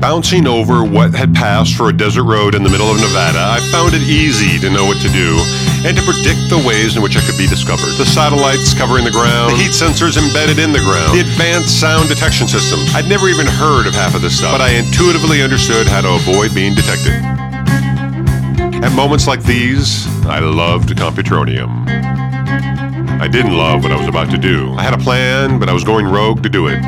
[0.00, 3.60] Bouncing over what had passed for a desert road in the middle of Nevada, I
[3.72, 5.40] found it easy to know what to do
[5.88, 7.96] and to predict the ways in which I could be discovered.
[7.96, 12.08] The satellites covering the ground, the heat sensors embedded in the ground, the advanced sound
[12.08, 12.94] detection systems.
[12.94, 16.12] I'd never even heard of half of this stuff, but I intuitively understood how to
[16.14, 17.16] avoid being detected.
[18.84, 21.88] At moments like these, I loved Computronium.
[23.18, 24.74] I didn't love what I was about to do.
[24.76, 26.82] I had a plan, but I was going rogue to do it.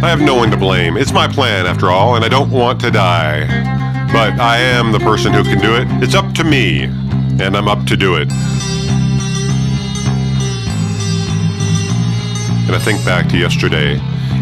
[0.00, 0.96] I have no one to blame.
[0.96, 3.46] It's my plan, after all, and I don't want to die.
[4.12, 5.88] But I am the person who can do it.
[6.00, 8.30] It's up to me, and I'm up to do it.
[12.62, 13.94] And I think back to yesterday.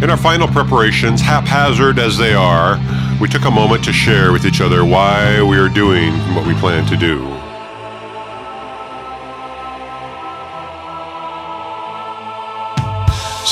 [0.02, 2.78] In our final preparations, haphazard as they are,
[3.18, 6.52] we took a moment to share with each other why we are doing what we
[6.52, 7.24] plan to do.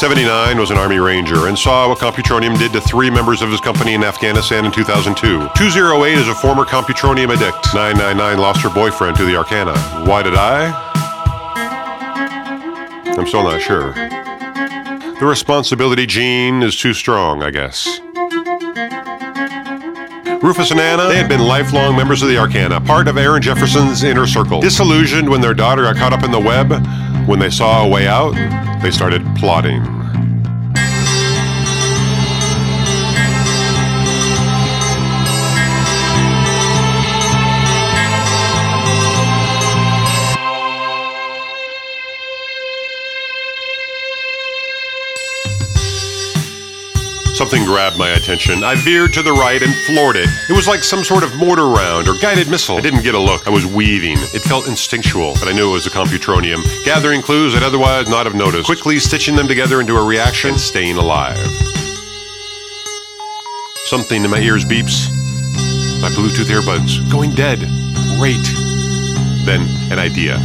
[0.05, 3.59] 79 was an Army Ranger and saw what Computronium did to three members of his
[3.59, 5.49] company in Afghanistan in 2002.
[5.57, 7.73] 208 is a former Computronium addict.
[7.73, 9.75] 999 lost her boyfriend to the Arcana.
[10.07, 10.69] Why did I?
[13.17, 13.95] I'm still not sure.
[13.95, 17.99] The responsibility gene is too strong, I guess.
[20.43, 24.03] Rufus and Anna, they had been lifelong members of the Arcana, part of Aaron Jefferson's
[24.03, 24.61] inner circle.
[24.61, 26.73] Disillusioned when their daughter got caught up in the web,
[27.27, 28.35] when they saw a way out,
[28.83, 29.94] they started plotting.
[47.35, 48.63] Something grabbed my attention.
[48.63, 50.29] I veered to the right and floored it.
[50.49, 52.77] It was like some sort of mortar round or guided missile.
[52.77, 53.49] I didn't get a look.
[53.49, 54.19] I was weaving.
[54.33, 58.27] It felt instinctual, but I knew it was a Computronium, gathering clues I'd otherwise not
[58.27, 61.37] have noticed, quickly stitching them together into a reaction and staying alive.
[63.87, 65.11] Something in my ears beeps.
[66.01, 67.59] My Bluetooth earbuds going dead.
[68.17, 68.47] Great.
[69.45, 70.39] Then an idea.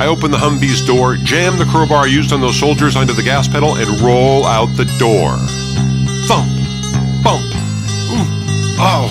[0.00, 3.46] I open the Humvee's door, jam the crowbar used on those soldiers onto the gas
[3.46, 5.36] pedal, and roll out the door.
[6.26, 6.48] Thump!
[7.22, 7.44] Bump!
[8.10, 8.26] Ooh!
[8.78, 9.08] Oh!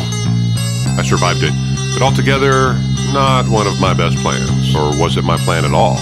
[0.97, 1.53] I survived it,
[1.93, 2.73] but altogether,
[3.13, 4.75] not one of my best plans.
[4.75, 5.95] Or was it my plan at all?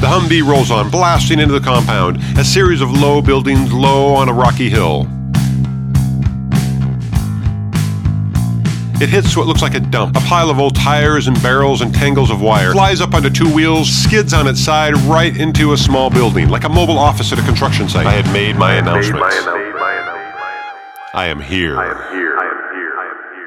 [0.00, 4.28] The Humvee rolls on, blasting into the compound, a series of low buildings low on
[4.28, 5.06] a rocky hill.
[9.04, 11.94] It hits what looks like a dump, a pile of old tires and barrels and
[11.94, 15.76] tangles of wire, flies up onto two wheels, skids on its side right into a
[15.76, 18.06] small building, like a mobile office at a construction site.
[18.06, 19.22] I had made my announcement.
[21.12, 21.78] I am here.
[21.78, 22.38] I am here.
[22.38, 22.84] I am here.
[22.86, 23.44] I am here.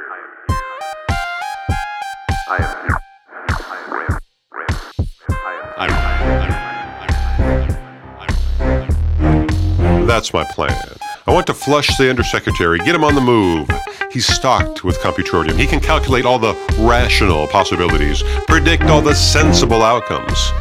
[2.50, 3.00] I am here.
[5.75, 5.94] I am
[9.97, 10.06] here.
[10.06, 10.97] That's my plan.
[11.28, 13.70] I want to flush the undersecretary, get him on the move.
[14.10, 15.60] He's stocked with Computronium.
[15.60, 20.54] He can calculate all the rational possibilities, predict all the sensible outcomes.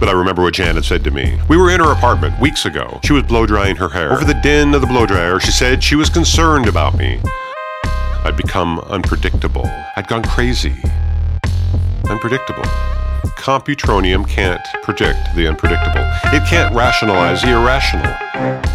[0.00, 1.38] But I remember what Janet said to me.
[1.48, 2.98] We were in her apartment weeks ago.
[3.04, 4.12] She was blow drying her hair.
[4.12, 7.20] Over the din of the blow dryer, she said she was concerned about me.
[8.24, 9.70] I'd become unpredictable.
[9.94, 10.74] I'd gone crazy.
[12.10, 12.64] Unpredictable.
[13.38, 16.02] Computronium can't predict the unpredictable.
[16.36, 18.71] It can't rationalize the irrational.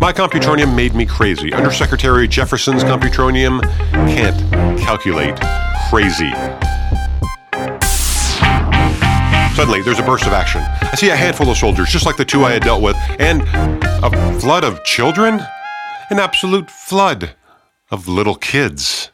[0.00, 1.52] My Computronium made me crazy.
[1.52, 3.60] Undersecretary Jefferson's Computronium
[4.08, 4.34] can't
[4.80, 5.38] calculate
[5.90, 6.30] crazy.
[9.54, 10.62] Suddenly, there's a burst of action.
[10.62, 13.42] I see a handful of soldiers, just like the two I had dealt with, and
[14.02, 15.38] a flood of children?
[16.08, 17.34] An absolute flood
[17.90, 19.10] of little kids.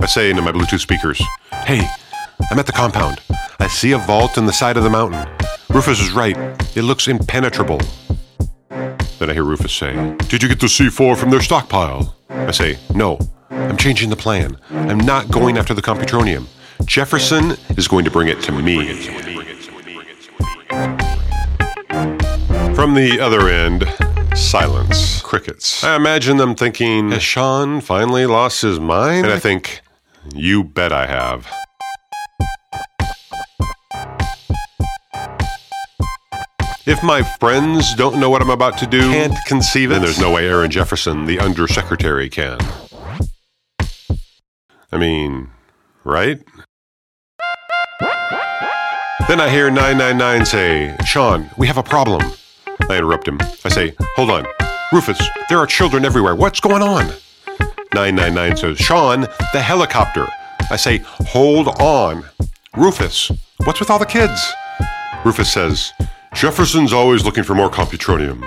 [0.00, 1.20] I say into my Bluetooth speakers,
[1.64, 1.84] Hey,
[2.48, 3.20] I'm at the compound.
[3.58, 5.37] I see a vault in the side of the mountain.
[5.70, 6.36] Rufus is right.
[6.76, 7.80] It looks impenetrable.
[9.18, 9.92] Then I hear Rufus say,
[10.28, 12.16] Did you get the C4 from their stockpile?
[12.30, 13.18] I say, No.
[13.50, 14.56] I'm changing the plan.
[14.70, 16.46] I'm not going after the Computronium.
[16.84, 18.94] Jefferson is going to bring it to me.
[22.74, 23.84] From the other end,
[24.38, 25.20] silence.
[25.22, 25.82] Crickets.
[25.84, 29.26] I imagine them thinking, Has Sean finally lost his mind?
[29.26, 29.82] And I think,
[30.34, 31.46] You bet I have.
[36.88, 40.18] If my friends don't know what I'm about to do, can't conceive it, then there's
[40.18, 42.58] no way Aaron Jefferson, the undersecretary, can.
[44.90, 45.50] I mean,
[46.04, 46.40] right?
[49.28, 52.22] Then I hear 999 say, Sean, we have a problem.
[52.88, 53.38] I interrupt him.
[53.66, 54.46] I say, hold on.
[54.90, 55.20] Rufus,
[55.50, 56.34] there are children everywhere.
[56.34, 57.12] What's going on?
[57.92, 60.26] 999 says, Sean, the helicopter.
[60.70, 62.24] I say, hold on.
[62.74, 63.30] Rufus,
[63.64, 64.40] what's with all the kids?
[65.22, 65.92] Rufus says,
[66.34, 68.46] Jefferson's always looking for more computronium.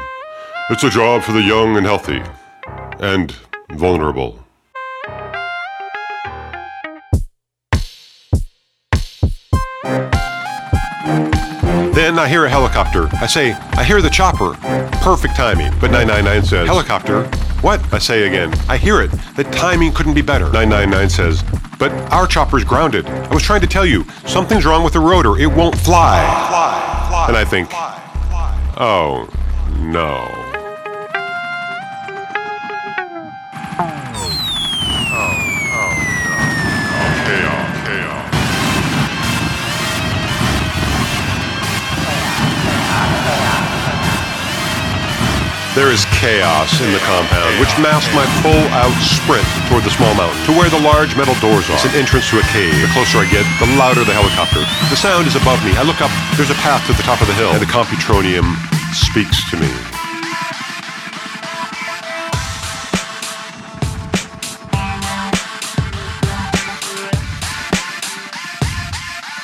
[0.69, 2.21] It's a job for the young and healthy.
[2.99, 3.35] And
[3.71, 4.39] vulnerable.
[11.93, 13.09] Then I hear a helicopter.
[13.13, 14.53] I say, I hear the chopper.
[15.01, 15.71] Perfect timing.
[15.79, 17.25] But 999 says, Helicopter?
[17.61, 17.81] What?
[17.93, 19.11] I say again, I hear it.
[19.35, 20.45] The timing couldn't be better.
[20.51, 21.43] 999 says,
[21.77, 23.05] But our chopper's grounded.
[23.07, 25.37] I was trying to tell you, something's wrong with the rotor.
[25.37, 26.21] It won't fly.
[26.49, 27.00] Fly.
[27.27, 27.69] And I think,
[28.77, 29.27] Oh,
[29.79, 30.40] no.
[45.81, 50.37] There is chaos in the compound, which masks my full-out sprint toward the small mountain,
[50.45, 51.73] to where the large metal doors are.
[51.73, 52.77] It's an entrance to a cave.
[52.85, 54.61] The closer I get, the louder the helicopter.
[54.93, 55.73] The sound is above me.
[55.73, 56.13] I look up.
[56.37, 58.45] There's a path to the top of the hill, and the Computronium
[58.93, 59.90] speaks to me.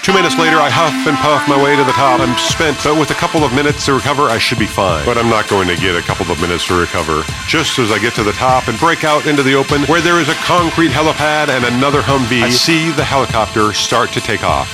[0.07, 2.24] Two minutes later, I huff and puff my way to the top.
[2.24, 5.04] I'm spent, but with a couple of minutes to recover, I should be fine.
[5.04, 7.27] But I'm not going to get a couple of minutes to recover.
[7.44, 10.21] Just as I get to the top and break out into the open, where there
[10.24, 14.71] is a concrete helipad and another Humvee, I see the helicopter start to take off.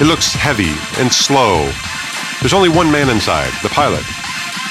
[0.00, 1.68] It looks heavy and slow.
[2.40, 4.08] There's only one man inside, the pilot.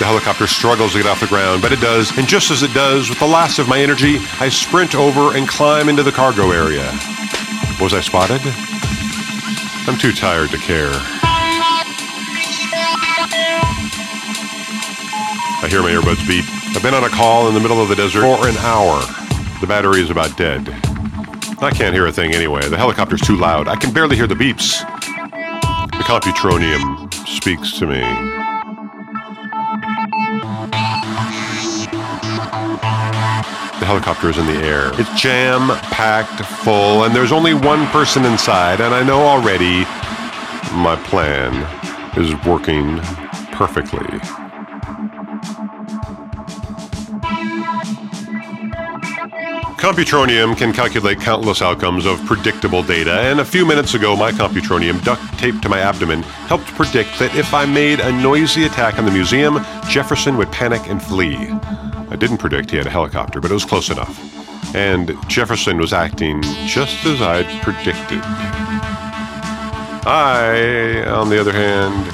[0.01, 2.73] The helicopter struggles to get off the ground, but it does, and just as it
[2.73, 6.49] does, with the last of my energy, I sprint over and climb into the cargo
[6.49, 6.89] area.
[7.79, 8.41] Was I spotted?
[9.87, 10.91] I'm too tired to care.
[15.63, 16.45] I hear my earbuds beep.
[16.75, 18.99] I've been on a call in the middle of the desert for an hour.
[19.59, 20.67] The battery is about dead.
[21.63, 22.67] I can't hear a thing anyway.
[22.67, 23.67] The helicopter's too loud.
[23.67, 24.81] I can barely hear the beeps.
[25.91, 28.40] The Computronium speaks to me.
[33.91, 34.89] The helicopter is in the air.
[34.93, 39.83] It's jam packed full, and there's only one person inside, and I know already
[40.73, 41.53] my plan
[42.17, 42.99] is working
[43.51, 43.99] perfectly.
[49.75, 55.03] Computronium can calculate countless outcomes of predictable data, and a few minutes ago, my Computronium,
[55.03, 59.03] duct taped to my abdomen, helped predict that if I made a noisy attack on
[59.03, 59.59] the museum,
[59.89, 61.49] Jefferson would panic and flee.
[62.11, 64.75] I didn't predict he had a helicopter, but it was close enough.
[64.75, 68.19] And Jefferson was acting just as I'd predicted.
[70.03, 72.05] I, on the other hand,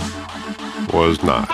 [0.93, 1.49] was not.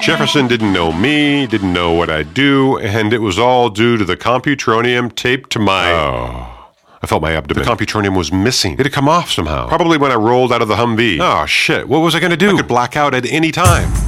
[0.00, 4.04] Jefferson didn't know me, didn't know what I'd do, and it was all due to
[4.04, 5.90] the Computronium taped to my.
[5.92, 6.54] Oh.
[7.02, 7.64] I felt my abdomen.
[7.64, 8.74] The Computronium was missing.
[8.74, 9.66] It had come off somehow.
[9.68, 11.18] Probably when I rolled out of the Humvee.
[11.20, 11.88] Oh, shit.
[11.88, 12.50] What was I going to do?
[12.50, 14.07] I could black out at any time.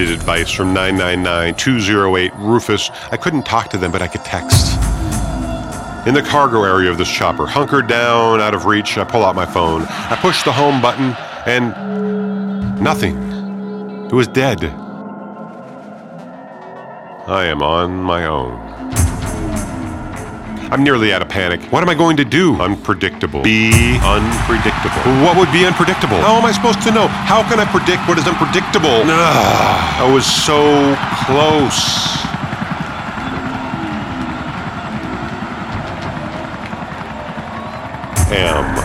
[0.00, 2.90] Needed advice from 999 208 Rufus.
[3.10, 4.76] I couldn't talk to them, but I could text.
[6.06, 9.34] In the cargo area of this chopper, hunkered down, out of reach, I pull out
[9.34, 9.82] my phone.
[9.82, 11.14] I push the home button,
[11.44, 13.14] and nothing.
[14.06, 14.64] It was dead.
[17.28, 18.79] I am on my own.
[20.70, 21.60] I'm nearly out of panic.
[21.72, 22.54] What am I going to do?
[22.60, 23.42] Unpredictable.
[23.42, 25.02] Be unpredictable.
[25.20, 26.18] What would be unpredictable?
[26.18, 27.08] How am I supposed to know?
[27.08, 29.02] How can I predict what is unpredictable?
[29.02, 30.94] Ugh, I was so
[31.26, 32.06] close.
[38.30, 38.78] Am.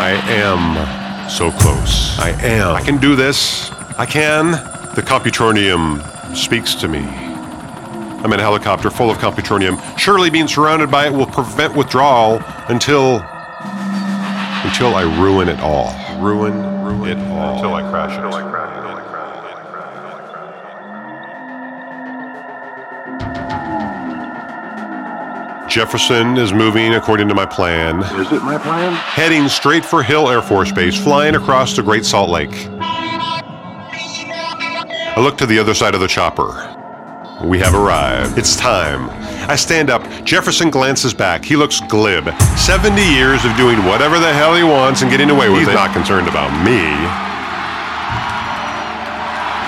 [0.00, 2.18] I am so close.
[2.18, 2.74] I am.
[2.74, 3.70] I can do this.
[3.96, 4.50] I can.
[4.96, 6.02] The Computronium
[6.34, 7.27] speaks to me.
[8.24, 9.78] I'm in a helicopter full of Computronium.
[9.96, 13.16] Surely being surrounded by it will prevent withdrawal until.
[14.64, 15.92] until I ruin it all.
[16.20, 16.52] Ruin,
[16.84, 17.54] ruin it all.
[17.54, 18.24] Until I crash it.
[18.24, 18.88] Until I crash it.
[25.68, 28.02] Jefferson is moving according to my plan.
[28.20, 28.92] Is it my plan?
[28.94, 32.66] Heading straight for Hill Air Force Base, flying across the Great Salt Lake.
[35.14, 36.77] I look to the other side of the chopper.
[37.44, 38.36] We have arrived.
[38.36, 39.08] It's time.
[39.48, 40.02] I stand up.
[40.24, 41.44] Jefferson glances back.
[41.44, 42.28] He looks glib.
[42.58, 45.70] 70 years of doing whatever the hell he wants and getting away with He's it.
[45.70, 46.82] He's not concerned about me.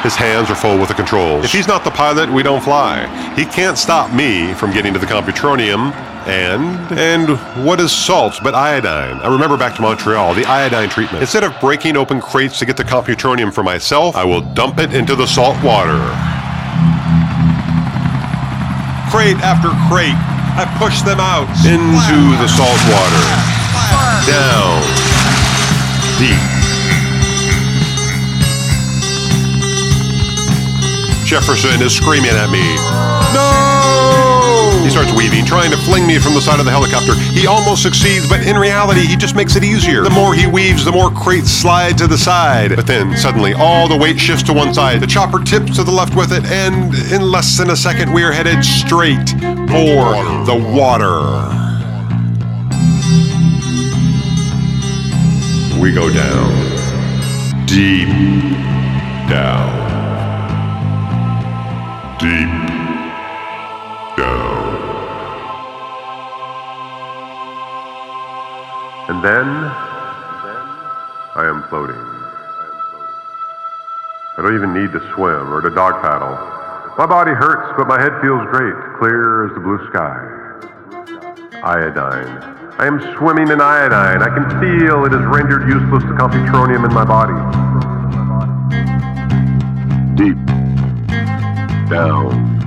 [0.03, 1.45] His hands are full with the controls.
[1.45, 3.07] If he's not the pilot, we don't fly.
[3.37, 5.93] He can't stop me from getting to the Computronium.
[6.27, 9.21] And and what is salt but iodine?
[9.21, 11.23] I remember back to Montreal, the iodine treatment.
[11.23, 14.93] Instead of breaking open crates to get the Computronium for myself, I will dump it
[14.93, 15.99] into the salt water.
[19.11, 20.15] Crate after crate.
[20.55, 23.27] I push them out into the salt water.
[24.27, 24.79] Down.
[26.19, 26.39] Deep.
[31.27, 32.63] Jefferson is screaming at me.
[33.35, 33.60] No!
[34.83, 37.15] He starts weaving, trying to fling me from the side of the helicopter.
[37.15, 40.03] He almost succeeds, but in reality, he just makes it easier.
[40.03, 42.75] The more he weaves, the more crates slide to the side.
[42.75, 45.01] But then, suddenly, all the weight shifts to one side.
[45.01, 48.23] The chopper tips to the left with it, and in less than a second, we
[48.23, 49.29] are headed straight
[49.69, 50.17] for
[50.49, 51.21] the water.
[55.81, 56.71] We go down.
[57.67, 58.09] Deep
[59.29, 59.79] down.
[62.19, 62.60] Deep
[69.23, 69.47] Then
[71.37, 72.01] I am floating.
[74.39, 76.33] I don't even need to swim or to dog paddle.
[76.97, 80.25] My body hurts, but my head feels great, clear as the blue sky.
[81.63, 82.33] Iodine.
[82.81, 84.23] I am swimming in iodine.
[84.23, 87.37] I can feel it has rendered useless the computron in my body.
[90.17, 90.39] Deep
[91.91, 92.60] down.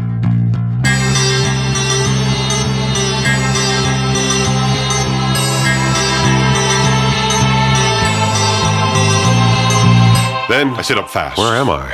[10.54, 11.40] Then I sit up fast.
[11.40, 11.92] Where am I?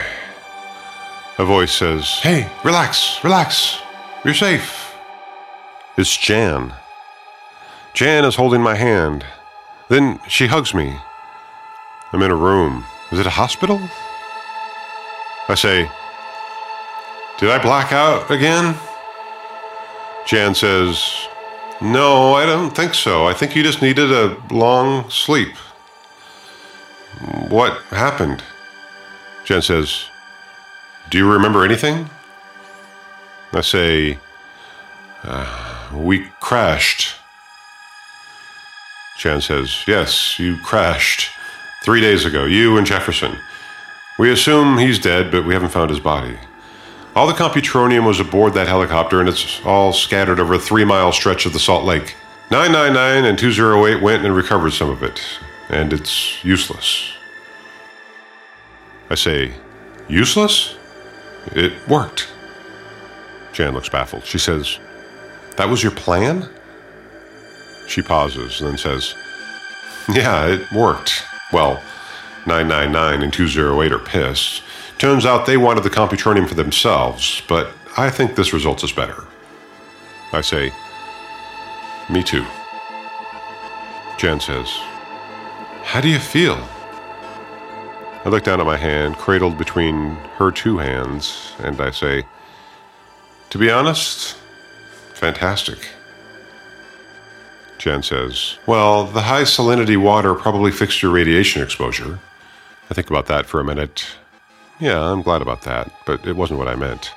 [1.37, 3.79] A voice says, Hey, relax, relax.
[4.25, 4.93] You're safe.
[5.95, 6.73] It's Jan.
[7.93, 9.23] Jan is holding my hand.
[9.87, 10.93] Then she hugs me.
[12.11, 12.83] I'm in a room.
[13.13, 13.79] Is it a hospital?
[15.47, 15.89] I say,
[17.37, 18.75] Did I black out again?
[20.25, 21.29] Jan says,
[21.79, 23.25] No, I don't think so.
[23.25, 25.55] I think you just needed a long sleep.
[27.49, 28.43] What happened?
[29.49, 30.05] Jen says,
[31.09, 32.07] Do you remember anything?
[33.51, 34.19] I say,
[35.23, 37.15] uh, We crashed.
[39.17, 41.31] Jan says, Yes, you crashed.
[41.83, 43.39] Three days ago, you and Jefferson.
[44.19, 46.37] We assume he's dead, but we haven't found his body.
[47.15, 51.11] All the computronium was aboard that helicopter, and it's all scattered over a three mile
[51.11, 52.15] stretch of the Salt Lake.
[52.51, 55.19] 999 and 208 went and recovered some of it,
[55.69, 57.13] and it's useless.
[59.09, 59.53] I say,
[60.07, 60.75] Useless?
[61.53, 62.27] It worked.
[63.53, 64.25] Jan looks baffled.
[64.25, 64.79] She says,
[65.57, 66.49] That was your plan?
[67.87, 69.15] She pauses then says,
[70.07, 71.23] Yeah, it worked.
[71.51, 71.81] Well,
[72.45, 74.63] 999 and 208 are pissed.
[74.97, 79.25] Turns out they wanted the computronium for themselves, but I think this result is better.
[80.33, 80.71] I say,
[82.09, 82.45] Me too.
[84.17, 84.69] Jan says,
[85.83, 86.67] How do you feel?
[88.25, 92.25] I look down at my hand, cradled between her two hands, and I say,
[93.51, 94.35] To be honest,
[95.13, 95.79] fantastic.
[97.77, 102.19] Jen says, Well, the high salinity water probably fixed your radiation exposure.
[102.89, 104.05] I think about that for a minute.
[104.81, 107.11] Yeah, I'm glad about that, but it wasn't what I meant.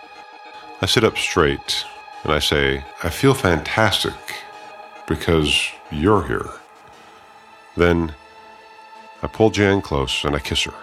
[0.80, 1.84] I sit up straight
[2.22, 4.14] and I say, I feel fantastic
[5.08, 6.48] because you're here.
[7.76, 8.14] Then
[9.22, 10.74] I pull Jan close and I kiss her.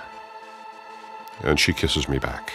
[1.42, 2.54] And she kisses me back.